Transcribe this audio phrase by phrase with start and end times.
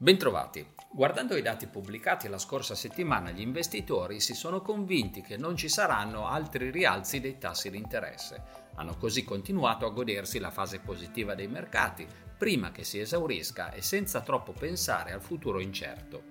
[0.00, 0.64] Bentrovati.
[0.92, 5.68] Guardando i dati pubblicati la scorsa settimana, gli investitori si sono convinti che non ci
[5.68, 8.44] saranno altri rialzi dei tassi di interesse.
[8.76, 12.06] Hanno così continuato a godersi la fase positiva dei mercati,
[12.38, 16.22] prima che si esaurisca e senza troppo pensare al futuro incerto.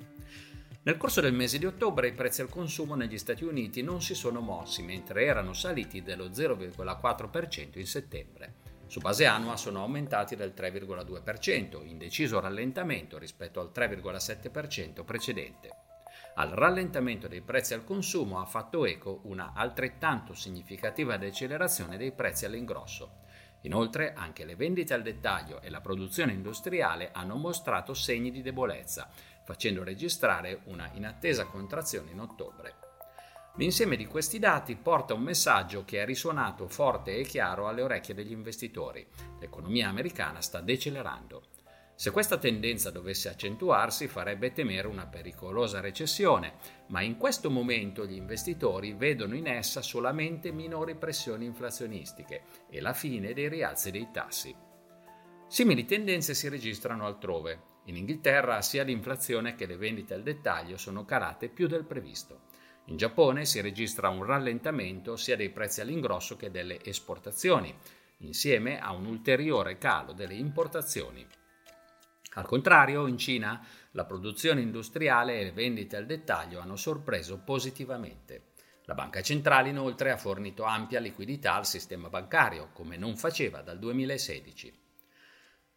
[0.84, 4.16] Nel corso del mese di ottobre i prezzi al consumo negli Stati Uniti non si
[4.16, 8.67] sono mossi, mentre erano saliti dello 0,4% in settembre.
[8.88, 15.70] Su base annua sono aumentati del 3,2%, in deciso rallentamento rispetto al 3,7% precedente.
[16.36, 22.46] Al rallentamento dei prezzi al consumo ha fatto eco una altrettanto significativa decelerazione dei prezzi
[22.46, 23.26] all'ingrosso.
[23.62, 29.10] Inoltre anche le vendite al dettaglio e la produzione industriale hanno mostrato segni di debolezza,
[29.44, 32.87] facendo registrare una inattesa contrazione in ottobre.
[33.58, 38.14] L'insieme di questi dati porta un messaggio che è risuonato forte e chiaro alle orecchie
[38.14, 39.06] degli investitori.
[39.40, 41.42] L'economia americana sta decelerando.
[41.96, 46.54] Se questa tendenza dovesse accentuarsi farebbe temere una pericolosa recessione,
[46.90, 52.94] ma in questo momento gli investitori vedono in essa solamente minori pressioni inflazionistiche e la
[52.94, 54.56] fine dei rialzi dei tassi.
[55.48, 57.76] Simili tendenze si registrano altrove.
[57.86, 62.42] In Inghilterra sia l'inflazione che le vendite al dettaglio sono calate più del previsto.
[62.90, 67.76] In Giappone si registra un rallentamento sia dei prezzi all'ingrosso che delle esportazioni,
[68.20, 71.26] insieme a un ulteriore calo delle importazioni.
[72.36, 78.54] Al contrario, in Cina la produzione industriale e le vendite al dettaglio hanno sorpreso positivamente.
[78.86, 83.80] La banca centrale inoltre ha fornito ampia liquidità al sistema bancario, come non faceva dal
[83.80, 84.86] 2016.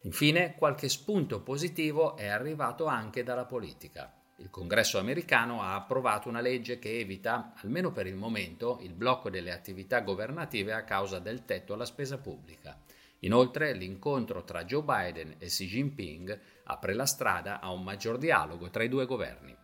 [0.03, 4.20] Infine, qualche spunto positivo è arrivato anche dalla politica.
[4.41, 9.29] Il congresso americano ha approvato una legge che evita, almeno per il momento, il blocco
[9.29, 12.81] delle attività governative a causa del tetto alla spesa pubblica.
[13.21, 18.71] Inoltre, l'incontro tra Joe Biden e Xi Jinping apre la strada a un maggior dialogo
[18.71, 19.55] tra i due governi.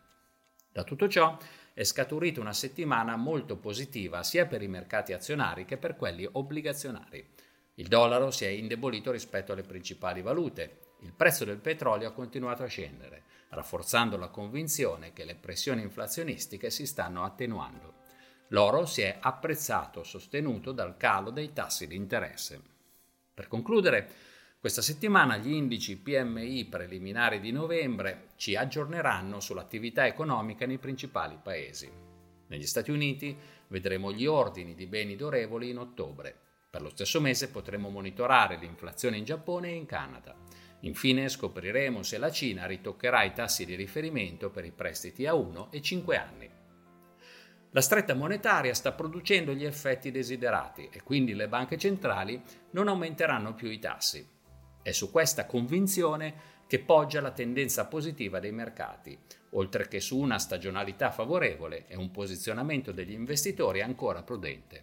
[0.71, 1.39] Da tutto ciò
[1.73, 7.27] è scaturita una settimana molto positiva sia per i mercati azionari che per quelli obbligazionari.
[7.77, 12.63] Il dollaro si è indebolito rispetto alle principali valute, il prezzo del petrolio ha continuato
[12.63, 13.23] a scendere,
[13.57, 17.95] rafforzando la convinzione che le pressioni inflazionistiche si stanno attenuando.
[18.49, 22.61] L'oro si è apprezzato, sostenuto dal calo dei tassi di interesse.
[23.35, 24.09] Per concludere,
[24.61, 31.91] questa settimana gli indici PMI preliminari di novembre ci aggiorneranno sull'attività economica nei principali paesi.
[32.49, 33.37] Negli Stati Uniti
[33.69, 36.35] vedremo gli ordini di beni durevoli in ottobre.
[36.71, 40.37] Per lo stesso mese potremo monitorare l'inflazione in Giappone e in Canada.
[40.87, 45.73] Infine scopriremo se la Cina ritoccherà i tassi di riferimento per i prestiti a 1
[45.73, 46.51] e 5 anni.
[47.71, 53.55] La stretta monetaria sta producendo gli effetti desiderati e quindi le banche centrali non aumenteranno
[53.55, 54.27] più i tassi.
[54.81, 59.19] È su questa convinzione che poggia la tendenza positiva dei mercati,
[59.51, 64.83] oltre che su una stagionalità favorevole e un posizionamento degli investitori ancora prudente.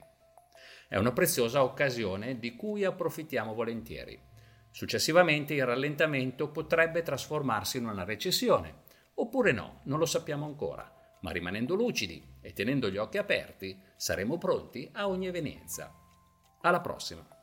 [0.89, 4.31] È una preziosa occasione di cui approfittiamo volentieri.
[4.73, 10.91] Successivamente il rallentamento potrebbe trasformarsi in una recessione, oppure no, non lo sappiamo ancora,
[11.22, 15.94] ma rimanendo lucidi e tenendo gli occhi aperti saremo pronti a ogni evenienza.
[16.62, 17.42] Alla prossima!